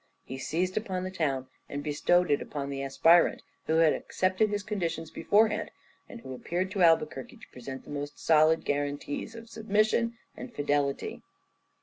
He 0.23 0.39
seized 0.39 0.77
upon 0.77 1.03
the 1.03 1.11
town 1.11 1.47
and 1.69 1.83
bestowed 1.83 2.31
it 2.31 2.41
upon 2.41 2.71
the 2.71 2.81
aspirant 2.81 3.43
who 3.67 3.73
had 3.75 3.93
accepted 3.93 4.49
his 4.49 4.63
conditions 4.63 5.11
beforehand, 5.11 5.69
and 6.09 6.21
who 6.21 6.33
appeared 6.33 6.71
to 6.71 6.81
Albuquerque 6.81 7.37
to 7.37 7.47
present 7.53 7.83
the 7.83 7.91
most 7.91 8.17
solid 8.17 8.65
guarantees 8.65 9.35
of 9.35 9.47
submission 9.47 10.17
and 10.35 10.51
fidelity. 10.55 11.21